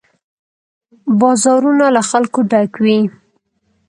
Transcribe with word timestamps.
بازارونه 1.19 1.85
له 1.95 2.01
خلکو 2.09 2.39
ډک 2.51 2.71
وي. 2.83 2.99